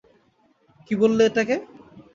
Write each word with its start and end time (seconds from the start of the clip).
কী 0.87 0.93
বললে 1.01 1.23
এটাকে? 1.29 1.55